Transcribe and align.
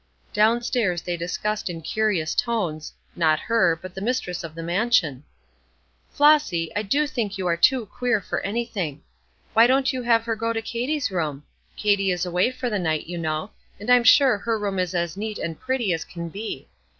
Down 0.33 0.63
stairs 0.63 1.03
they 1.03 1.15
discussed 1.15 1.69
in 1.69 1.83
curious 1.83 2.33
tones 2.33 2.93
not 3.15 3.39
her, 3.39 3.77
but 3.79 3.93
the 3.93 4.01
mistress 4.01 4.43
of 4.43 4.55
the 4.55 4.63
mansion. 4.63 5.23
"Flossy, 6.09 6.75
I 6.75 6.81
do 6.81 7.05
think 7.05 7.37
you 7.37 7.45
are 7.45 7.55
too 7.55 7.85
queer 7.85 8.19
for 8.19 8.39
anything! 8.39 9.03
Why 9.53 9.67
don't 9.67 9.93
you 9.93 10.01
have 10.01 10.23
her 10.25 10.35
go 10.35 10.53
to 10.53 10.61
Katy's 10.63 11.11
room? 11.11 11.43
Katy 11.77 12.09
is 12.09 12.25
away 12.25 12.49
for 12.49 12.67
the 12.67 12.79
night, 12.79 13.05
you 13.05 13.19
know, 13.19 13.51
and 13.79 13.91
I'm 13.91 14.03
sure 14.03 14.39
her 14.39 14.57
room 14.57 14.79
is 14.79 14.95
as 14.95 15.15
neat 15.15 15.37
and 15.37 15.59
pretty 15.59 15.93
as 15.93 16.03
can 16.03 16.29
be. 16.29 16.67